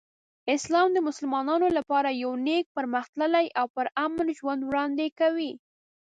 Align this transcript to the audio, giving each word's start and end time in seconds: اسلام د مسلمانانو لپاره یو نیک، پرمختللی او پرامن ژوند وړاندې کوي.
اسلام 0.55 0.87
د 0.93 0.97
مسلمانانو 1.07 1.67
لپاره 1.77 2.09
یو 2.23 2.31
نیک، 2.47 2.65
پرمختللی 2.77 3.45
او 3.59 3.65
پرامن 3.75 4.27
ژوند 4.39 4.61
وړاندې 4.63 5.07
کوي. 5.19 5.51